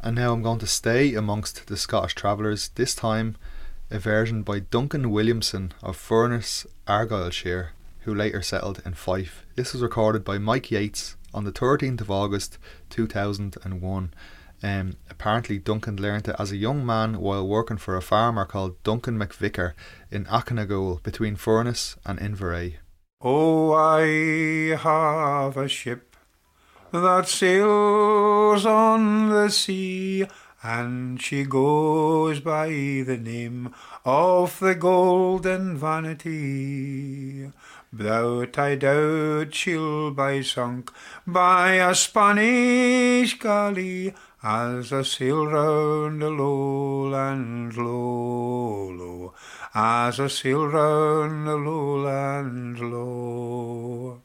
[0.00, 3.36] And now I'm going to stay amongst the Scottish travellers, this time
[3.90, 9.44] a version by Duncan Williamson of Furnace, Argyllshire, who later settled in Fife.
[9.56, 12.58] This was recorded by Mike Yates on the 13th of August
[12.88, 14.14] 2001.
[14.62, 18.80] Um, apparently, Duncan learned it as a young man while working for a farmer called
[18.84, 19.72] Duncan McVicker
[20.10, 22.76] in Achnagool between Furnace and Inveraray.
[23.20, 26.14] Oh, I have a ship
[26.92, 30.26] that sails on the sea,
[30.62, 37.50] and she goes by the name of the Golden Vanity.
[37.96, 40.90] Without I doubt she'll be sunk
[41.26, 49.34] by a Spanish galley as I sail round the lowlands low, low,
[49.72, 54.20] as I sail round the lowlands low.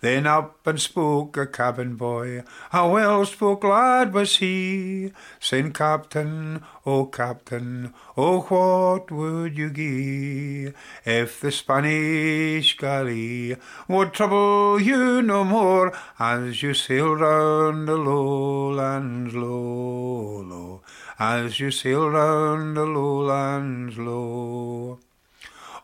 [0.00, 6.62] Then up and spoke a cabin boy, a well spoke lad was he, saying, Captain,
[6.86, 10.72] oh Captain, oh what would you gie?
[11.04, 13.56] If the Spanish galley
[13.88, 20.82] would trouble you no more as you sail round the lowlands low, low,
[21.18, 25.00] as you sail round the lowlands low?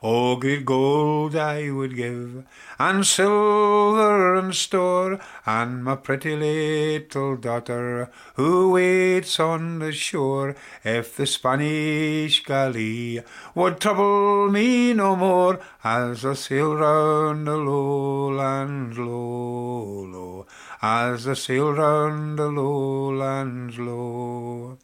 [0.07, 2.45] Oh, good gold I would give,
[2.79, 11.17] and silver and store, and my pretty little daughter who waits on the shore, if
[11.17, 13.23] the Spanish galley
[13.55, 20.47] would trouble me no more, as I sail round the lowlands low, low,
[20.83, 24.77] as I sail round the lowlands low.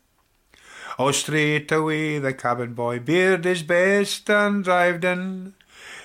[1.03, 5.55] Oh, straight away the cabin boy beard his best and dived in.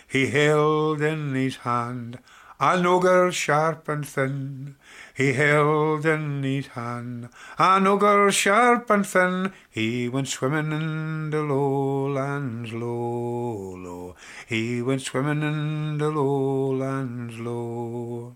[0.08, 2.20] He held in his hand
[2.62, 4.78] an auger sharp and thin.
[5.14, 7.28] He held in his hand
[7.60, 9.52] an auger sharp and thin.
[9.70, 14.16] He went swimming in the lowlands low, low.
[14.48, 18.36] He went swimming in the lowlands low.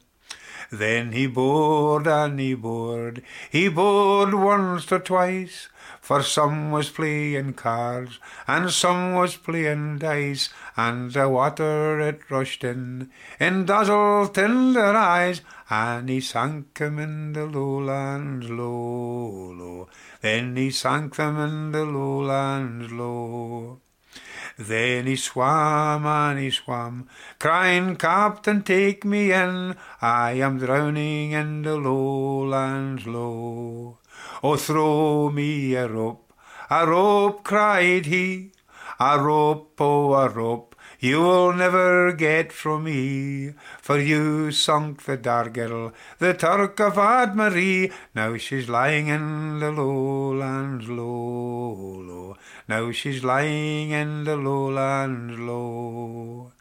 [0.72, 5.70] Then he bored and he bored, he bored once or twice,
[6.10, 12.64] for some was playing cards, and some was playing dice, and the water it rushed
[12.64, 19.88] in, in dazzled tender eyes, and he sank him in the lowlands low, low.
[20.22, 23.80] Then he sank them in the lowlands low.
[24.58, 27.08] Then he swam and he swam,
[27.38, 34.00] crying, Captain, take me in, I am drowning in the lowlands low.
[34.42, 36.32] Oh, throw me a rope,
[36.70, 38.52] a rope, cried he,
[38.98, 45.18] a rope, oh, a rope, you will never get from me, for you sunk the
[45.18, 47.92] Dargel, the Turk of Admarie.
[48.16, 52.38] Now she's lying in the lowlands low, low.
[52.68, 56.52] Now she's lying in the lowlands low.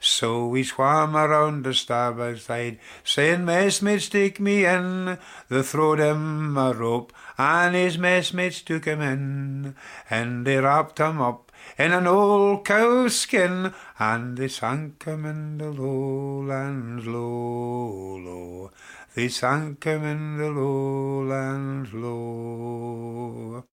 [0.00, 5.18] So we swam around the starboard side, saying, Messmates, take me in.
[5.48, 9.74] They throwed them a rope, and his messmates took him in,
[10.10, 15.56] and they wrapped him up in an old cow skin, and they sank him in
[15.56, 18.70] the lowlands low, low.
[19.14, 23.64] They sank him in the lowlands low.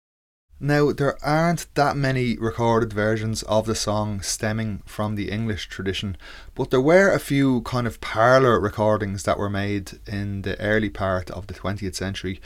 [0.61, 6.15] Now, there aren't that many recorded versions of the song stemming from the English tradition,
[6.55, 10.89] but there were a few kind of parlour recordings that were made in the early
[10.89, 12.39] part of the 20th century.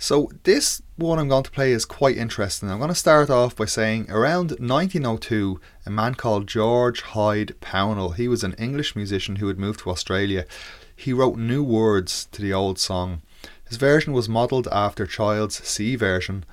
[0.00, 2.70] So, this one I'm going to play is quite interesting.
[2.70, 8.14] I'm going to start off by saying around 1902, a man called George Hyde Pownall,
[8.14, 10.46] he was an English musician who had moved to Australia,
[10.94, 13.22] he wrote new words to the old song.
[13.68, 16.44] His version was modelled after Child's C version,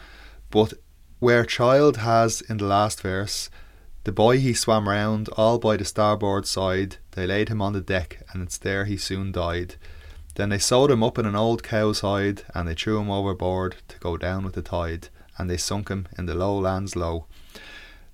[0.49, 0.73] but
[1.19, 3.51] where Child has in the last verse,
[4.05, 7.81] the boy he swam round all by the starboard side, they laid him on the
[7.81, 9.75] deck, and it's there he soon died.
[10.35, 13.77] Then they sewed him up in an old cow's hide, and they threw him overboard
[13.87, 15.07] to go down with the tide,
[15.37, 17.25] and they sunk him in the lowlands low.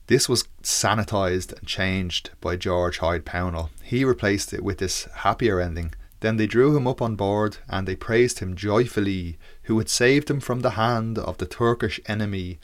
[0.07, 3.69] This was sanitized and changed by George Hyde Pownall.
[3.81, 5.93] He replaced it with this happier ending.
[6.19, 10.29] Then they drew him up on board, and they praised him joyfully, who had saved
[10.29, 12.59] him from the hand of the Turkish enemy.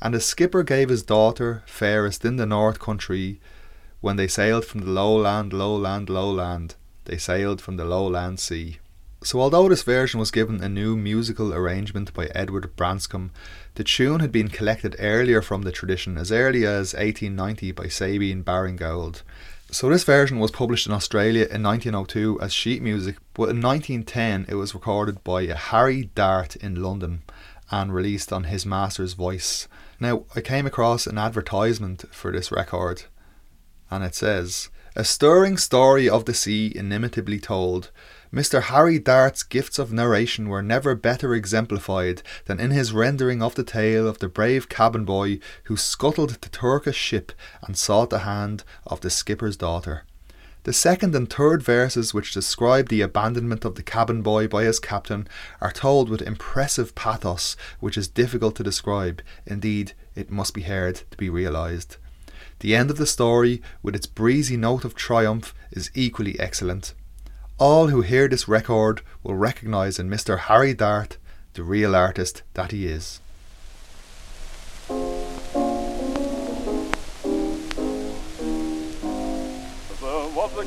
[0.00, 3.40] And the skipper gave his daughter, fairest in the north country,
[4.00, 8.78] when they sailed from the lowland, lowland, lowland, they sailed from the lowland sea.
[9.24, 13.30] So, although this version was given a new musical arrangement by Edward Branscombe,
[13.76, 18.42] the tune had been collected earlier from the tradition, as early as 1890 by Sabine
[18.42, 19.22] Baring-Gould.
[19.70, 24.46] So, this version was published in Australia in 1902 as sheet music, but in 1910
[24.48, 27.22] it was recorded by Harry Dart in London
[27.70, 29.68] and released on his master's voice.
[30.00, 33.04] Now, I came across an advertisement for this record,
[33.88, 37.92] and it says, A stirring story of the sea inimitably told.
[38.32, 38.62] Mr.
[38.62, 43.62] Harry Dart's gifts of narration were never better exemplified than in his rendering of the
[43.62, 48.64] tale of the brave cabin boy who scuttled the Turkish ship and sought the hand
[48.86, 50.04] of the skipper's daughter.
[50.64, 54.80] The second and third verses, which describe the abandonment of the cabin boy by his
[54.80, 55.28] captain,
[55.60, 59.20] are told with impressive pathos which is difficult to describe.
[59.44, 61.98] Indeed, it must be heard to be realised.
[62.60, 66.94] The end of the story, with its breezy note of triumph, is equally excellent.
[67.62, 70.36] All who hear this record will recognise in Mr.
[70.36, 71.16] Harry Dart
[71.54, 73.20] the real artist that he is.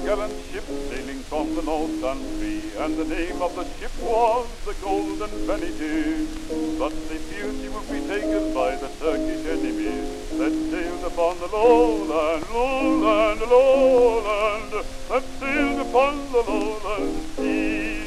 [0.05, 4.75] Gallant ship sailing from the northern sea, and the name of the ship was the
[4.75, 6.27] Golden Vanity.
[6.77, 11.47] But they feared she would be taken by the Turkish enemies that sailed upon the
[11.47, 14.73] lowland, lowland, lowland,
[15.09, 18.05] that sailed upon the lowland sea.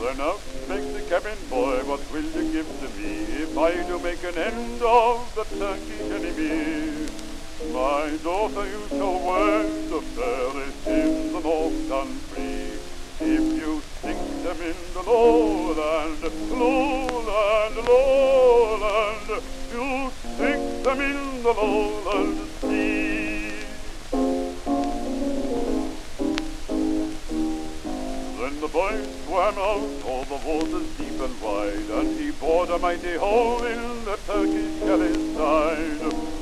[0.00, 3.12] Then up begs the cabin boy, what will you give to me
[3.44, 7.21] if I do make an end of the Turkish enemy.
[7.70, 12.78] My daughter, you shall wed the fairest in the North Country.
[13.20, 19.42] If you sink them in the lowland, lowland, lowland,
[19.72, 23.52] you sink them in the lowland sea.
[28.38, 32.78] Then the boy swam out all the waters deep and wide, and he bored a
[32.78, 36.41] mighty hole in the Turkish galley's side.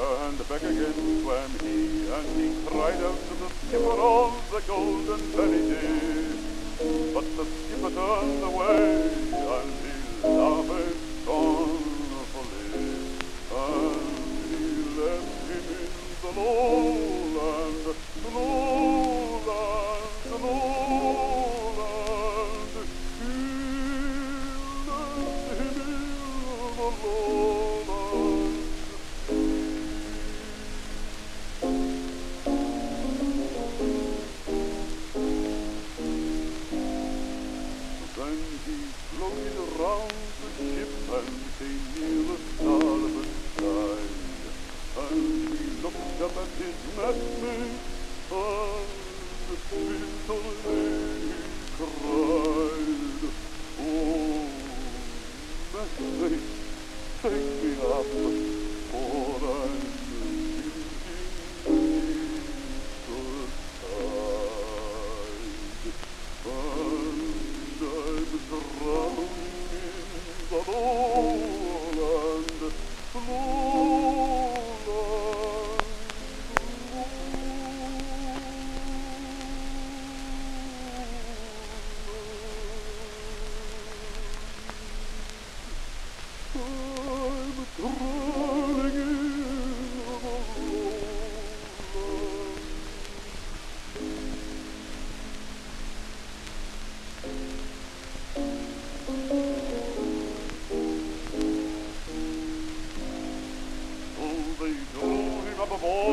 [0.00, 5.20] and back again swam he, and he cried out to the skipper of the golden
[5.34, 5.86] vanity.
[7.14, 9.10] But the skipper turned away,
[9.56, 9.94] and he
[10.28, 12.68] laughed scornfully,
[13.50, 14.10] and
[14.50, 14.62] he
[15.00, 15.90] left him in
[16.22, 19.07] the lowland, lowland,
[105.80, 106.07] drew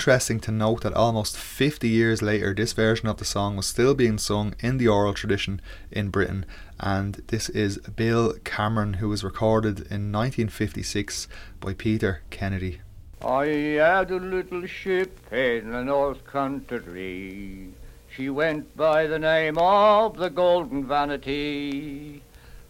[0.00, 3.94] interesting to note that almost 50 years later, this version of the song was still
[3.94, 6.46] being sung in the oral tradition in Britain,
[6.78, 11.28] and this is Bill Cameron, who was recorded in 1956
[11.60, 12.80] by Peter Kennedy.
[13.20, 17.68] I had a little ship in the North Country.
[18.08, 22.22] She went by the name of the Golden Vanity.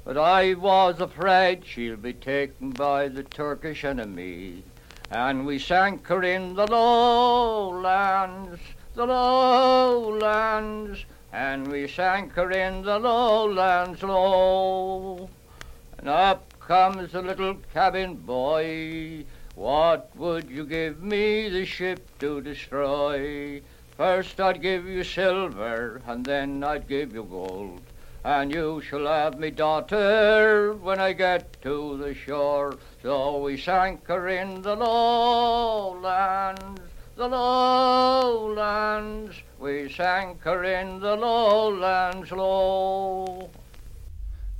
[0.05, 4.65] But I was afraid she'll be taken by the Turkish enemy.
[5.11, 8.61] And we sank her in the lowlands,
[8.95, 11.05] the lowlands.
[11.33, 15.29] And we sank her in the lowlands low.
[15.99, 19.25] And up comes the little cabin boy.
[19.57, 23.63] What would you give me the ship to destroy?
[23.97, 27.83] First I'd give you silver, and then I'd give you gold.
[28.23, 32.77] And you shall have me daughter when I get to the shore.
[33.03, 36.83] So we sank her in the lowlands,
[37.17, 39.37] the lowlands.
[39.59, 43.49] We sank her in the lowlands low.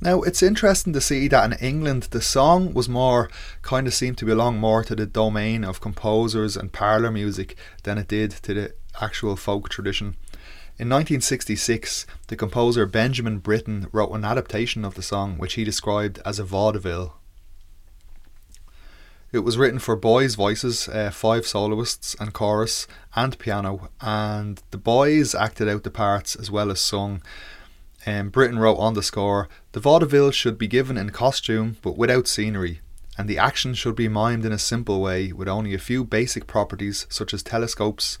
[0.03, 3.29] Now, it's interesting to see that in England the song was more,
[3.61, 7.99] kind of seemed to belong more to the domain of composers and parlour music than
[7.99, 10.15] it did to the actual folk tradition.
[10.81, 16.19] In 1966, the composer Benjamin Britten wrote an adaptation of the song which he described
[16.25, 17.17] as a vaudeville.
[19.31, 24.79] It was written for boys' voices, uh, five soloists and chorus, and piano, and the
[24.79, 27.21] boys acted out the parts as well as sung.
[28.07, 32.27] Um, Britten wrote on the score The vaudeville should be given in costume but without
[32.27, 32.81] scenery,
[33.19, 36.47] and the action should be mimed in a simple way with only a few basic
[36.47, 38.17] properties such as telescopes,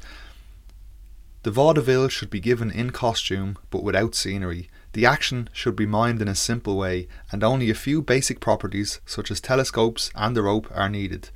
[1.43, 4.69] The vaudeville should be given in costume but without scenery.
[4.93, 8.99] The action should be mimed in a simple way, and only a few basic properties,
[9.05, 11.29] such as telescopes and a rope, are needed.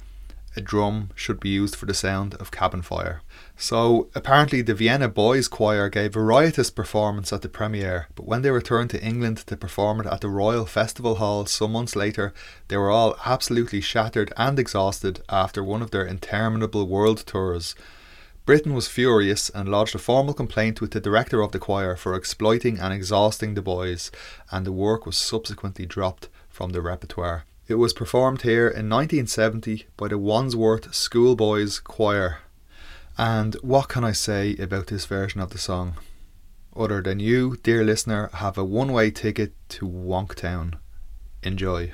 [0.58, 3.22] A drum should be used for the sound of cabin fire.
[3.58, 8.42] So, apparently, the Vienna Boys Choir gave a riotous performance at the premiere, but when
[8.42, 12.34] they returned to England to perform it at the Royal Festival Hall some months later,
[12.68, 17.76] they were all absolutely shattered and exhausted after one of their interminable world tours.
[18.46, 22.14] Britten was furious and lodged a formal complaint with the director of the choir for
[22.14, 24.12] exploiting and exhausting the boys,
[24.52, 27.46] and the work was subsequently dropped from the repertoire.
[27.68, 32.42] It was performed here in 1970 by the Wandsworth Schoolboys Choir.
[33.18, 35.96] And what can I say about this version of the song?
[36.76, 40.76] Other than you, dear listener, have a one way ticket to Wonktown.
[41.42, 41.94] Enjoy.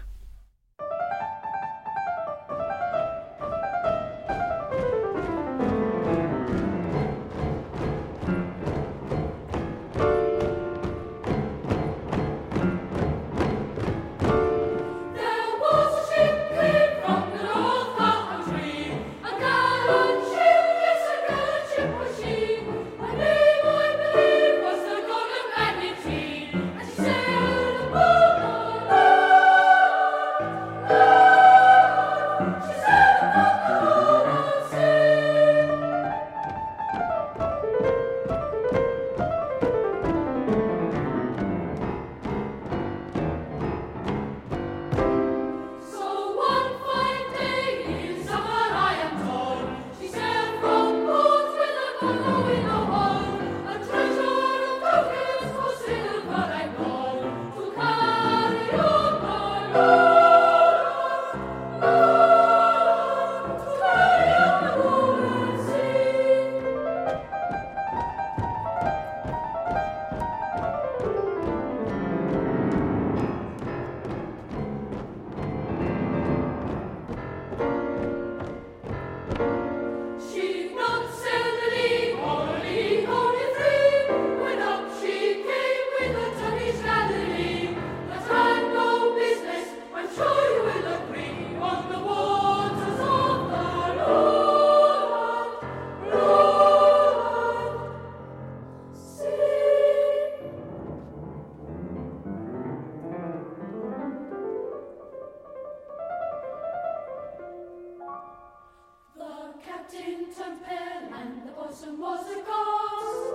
[111.71, 113.33] And the boatswain was.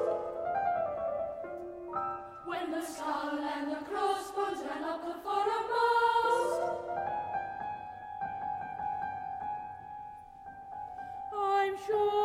[2.44, 6.60] When the skull and the crossbones ran up the foremast.
[11.34, 12.15] I'm sure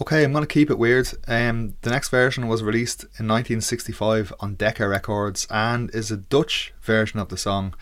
[0.00, 1.08] Okay, I'm going to keep it weird.
[1.26, 6.72] Um, the next version was released in 1965 on Decca Records and is a Dutch
[6.80, 7.74] version of the song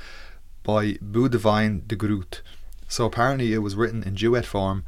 [0.62, 2.40] by Boudewijn de Groot.
[2.88, 4.82] So apparently it was written in duet form,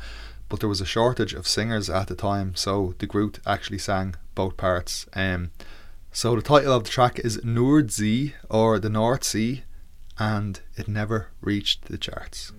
[0.49, 4.15] but there was a shortage of singers at the time, so de Groot actually sang
[4.35, 5.05] both parts.
[5.13, 5.51] Um,
[6.11, 9.65] so the title of the track is Noordzee or the North Sea,
[10.19, 12.53] and it never reached the charts.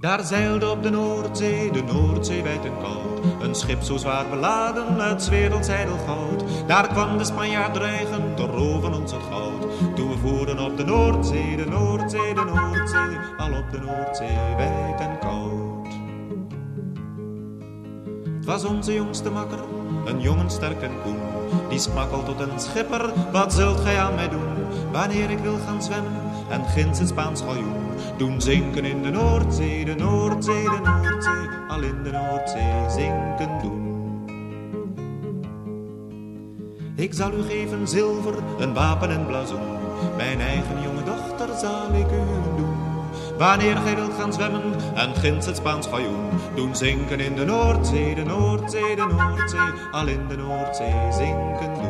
[0.00, 3.42] Daar zeilde op de Noordzee, de Noordzee wijd en koud.
[3.42, 5.68] Een schip zo zwaar beladen met 's werelds
[6.06, 6.44] goud.
[6.66, 9.66] Daar kwam de Spanjaard dreigen te roven ons het goud.
[9.94, 13.18] Toen we voeren op de Noordzee, de Noordzee, de Noordzee.
[13.38, 15.88] Al op de Noordzee wijd en koud.
[18.36, 19.60] Het was onze jongste makker,
[20.04, 21.18] een jongen sterk en koen.
[21.68, 21.80] Die
[22.12, 24.66] al tot een schipper, wat zult gij aan mij doen?
[24.92, 26.12] Wanneer ik wil gaan zwemmen
[26.50, 27.79] en ginds het Spaans galjoen.
[28.20, 31.48] Doen zinken in de Noordzee, de Noordzee, de Noordzee.
[31.68, 33.88] Al in de Noordzee zinken doen.
[36.96, 39.78] Ik zal u geven zilver, een wapen en blazoen.
[40.16, 42.76] Mijn eigen jonge dochter zal ik u doen.
[43.38, 44.62] Wanneer gij wilt gaan zwemmen
[44.94, 46.28] en ginds het Spaans galjoen.
[46.54, 49.72] Doen zinken in de Noordzee, de Noordzee, de Noordzee.
[49.90, 51.89] Al in de Noordzee zinken doen.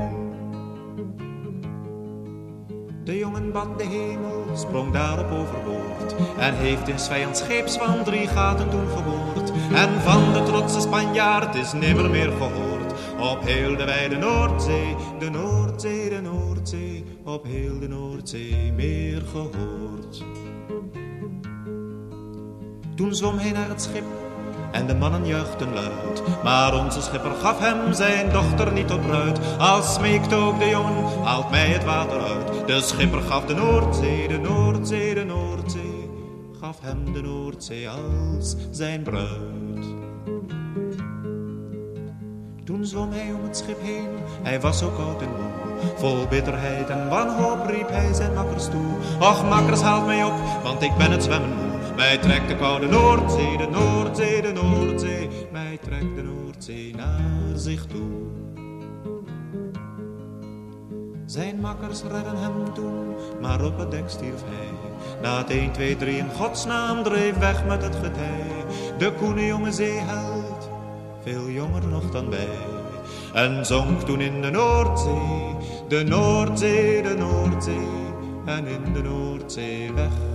[3.05, 6.15] De jongen bad de hemel, sprong daarop overboord.
[6.39, 9.53] En heeft in 's vijands scheepswand drie gaten toen geboord.
[9.75, 12.93] En van de trotse Spanjaard is nimmer meer gehoord.
[13.21, 17.05] Op heel de wijde Noordzee, de Noordzee, de Noordzee.
[17.25, 20.25] Op heel de Noordzee meer gehoord.
[22.97, 24.05] Toen zwom hij naar het schip
[24.73, 26.23] en de mannen juichten luid.
[26.43, 29.41] Maar onze schipper gaf hem zijn dochter niet tot bruid.
[29.59, 32.67] Als smeekte ook de jongen, haalt mij het water uit.
[32.67, 36.11] De schipper gaf de Noordzee, de Noordzee, de Noordzee.
[36.61, 39.61] Gaf hem de Noordzee als zijn bruid.
[42.65, 44.09] Toen zwom hij om het schip heen,
[44.43, 45.61] hij was zo koud en moe.
[45.97, 48.95] Vol bitterheid en wanhoop riep hij zijn makkers toe.
[49.21, 51.70] Och, makkers, haalt mij op, want ik ben het zwemmen moe.
[52.01, 55.29] Mij trekt de koude Noordzee, de Noordzee, de Noordzee.
[55.53, 58.11] Mij trekt de Noordzee naar zich toe.
[61.27, 64.69] Zijn makkers redden hem toen, maar op het dek stierf hij.
[65.23, 68.65] Na het 1, 2, 3 in godsnaam dreef weg met het getij.
[68.99, 70.71] De koene jonge zeeheld,
[71.23, 72.59] veel jonger nog dan wij.
[73.35, 75.57] En zonk toen in de Noordzee,
[75.89, 77.89] de Noordzee, de Noordzee.
[78.45, 80.30] En in de Noordzee weg.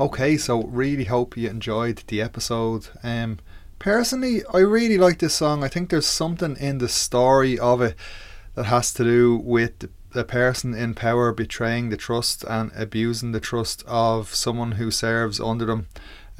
[0.00, 2.88] Okay, so really hope you enjoyed the episode.
[3.04, 3.38] Um,
[3.78, 5.62] personally, I really like this song.
[5.62, 7.94] I think there's something in the story of it
[8.56, 13.38] that has to do with the, person in power betraying the trust and abusing the
[13.38, 15.86] trust of someone who serves under them.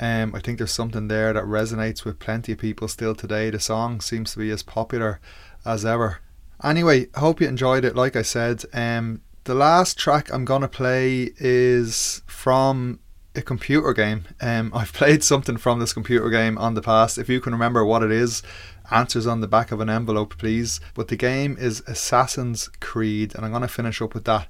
[0.01, 3.51] Um, I think there's something there that resonates with plenty of people still today.
[3.51, 5.21] The song seems to be as popular
[5.65, 6.24] as ever.
[6.65, 7.95] Anyway, I hope you enjoyed it.
[7.95, 13.01] Like I said, um, the last track I'm gonna play is from
[13.35, 14.25] a computer game.
[14.41, 17.19] Um, I've played something from this computer game on the past.
[17.19, 18.43] If you can remember what it is,
[18.91, 20.81] answers on the back of an envelope, please.
[20.95, 24.49] But the game is Assassin's Creed, and I'm gonna finish up with that.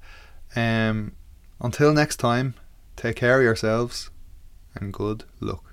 [0.55, 1.17] Um,
[1.61, 2.55] until next time,
[2.95, 4.11] take care of yourselves,
[4.77, 5.64] and good luck.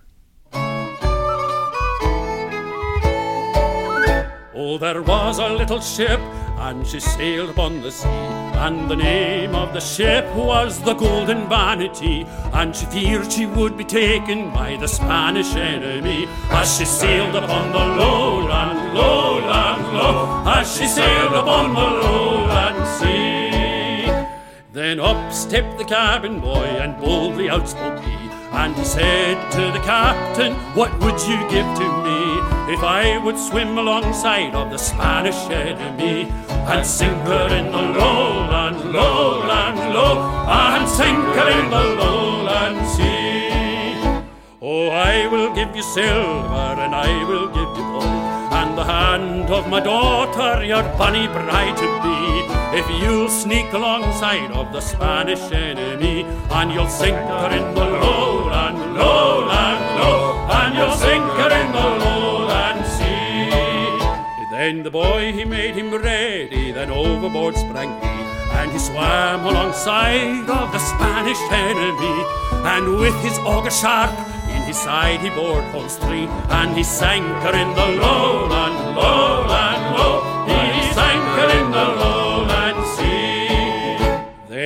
[4.64, 6.20] Oh, there was a little ship,
[6.60, 8.08] and she sailed upon the sea.
[8.66, 12.28] And the name of the ship was the Golden Vanity.
[12.54, 16.28] And she feared she would be taken by the Spanish enemy.
[16.52, 20.44] As she sailed upon the lowland, lowland, low.
[20.46, 24.28] As she sailed upon the lowland sea.
[24.74, 28.21] Then up stepped the cabin boy, and boldly out spoke he.
[28.52, 32.22] And he said to the captain, What would you give to me
[32.74, 38.92] if I would swim alongside of the Spanish enemy and sink her in the lowland,
[38.92, 43.32] lowland, low, and sink her in the lowland sea?
[44.62, 49.50] Oh, I will give you silver and I will give you gold and the hand
[49.50, 52.61] of my daughter, your bonny bride to be.
[52.74, 58.78] If you'll sneak alongside of the Spanish enemy, and you'll sink her in the lowland,
[58.96, 64.48] lowland, low, and you'll sink her in the lowland sea.
[64.52, 68.08] Then the boy he made him ready, then overboard sprang he,
[68.58, 72.26] and he swam alongside of the Spanish enemy,
[72.72, 74.12] and with his auger sharp
[74.48, 79.84] in his side he bored holes three, and he sank her in the lowland, lowland,
[79.98, 80.22] low.
[80.48, 80.54] He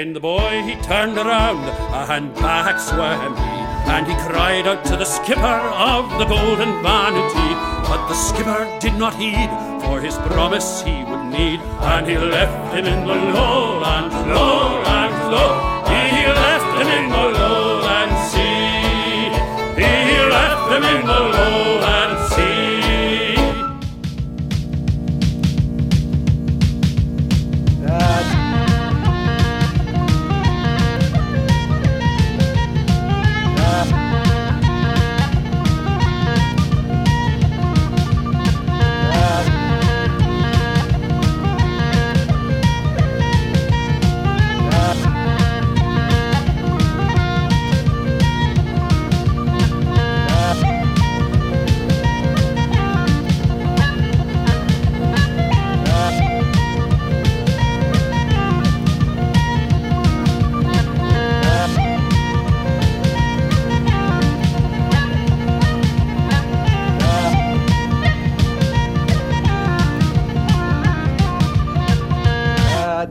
[0.05, 1.65] Then the boy he turned around
[2.11, 7.49] and back swam he, and he cried out to the skipper of the Golden Vanity.
[7.89, 9.49] But the skipper did not heed,
[9.81, 15.81] for his promise he would need, and he left him in the lowland, lowland, low.
[15.89, 19.33] He left him in the lowland sea.
[19.81, 21.74] He left him in the lowland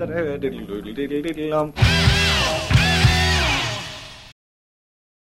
[0.06, 2.03] da da da diddle doodle diddle diddle um.